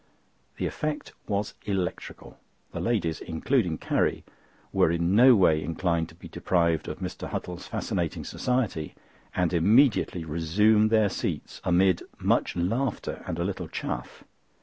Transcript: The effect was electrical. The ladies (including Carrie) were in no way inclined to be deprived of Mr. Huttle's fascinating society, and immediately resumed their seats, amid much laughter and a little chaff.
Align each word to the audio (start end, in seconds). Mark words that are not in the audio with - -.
The 0.57 0.65
effect 0.65 1.13
was 1.27 1.53
electrical. 1.65 2.39
The 2.71 2.79
ladies 2.79 3.19
(including 3.21 3.77
Carrie) 3.77 4.23
were 4.73 4.89
in 4.89 5.15
no 5.15 5.35
way 5.35 5.61
inclined 5.63 6.09
to 6.09 6.15
be 6.15 6.27
deprived 6.27 6.87
of 6.87 6.97
Mr. 7.01 7.29
Huttle's 7.29 7.67
fascinating 7.67 8.23
society, 8.23 8.95
and 9.35 9.53
immediately 9.53 10.25
resumed 10.25 10.89
their 10.89 11.07
seats, 11.09 11.61
amid 11.63 12.01
much 12.17 12.55
laughter 12.55 13.23
and 13.27 13.37
a 13.37 13.43
little 13.43 13.67
chaff. 13.67 14.23